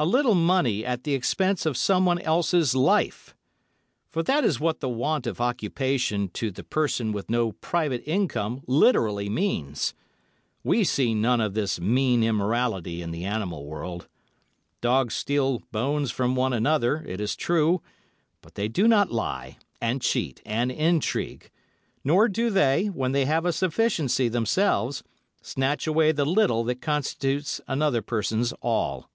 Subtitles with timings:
[0.00, 3.34] A little money at the expense of someone else's life!
[4.08, 8.62] For that is what the want of occupation to the person with no private income
[8.68, 9.94] literally means.
[10.62, 14.06] We see none of this mean immorality in the animal world.
[14.80, 17.82] Dogs steal bones from one another, it is true,
[18.40, 21.50] but they do not lie, and cheat, and intrigue;
[22.04, 25.02] nor do they, when they have a sufficiency themselves,
[25.42, 29.10] snatch away the little that constitutes another person's all.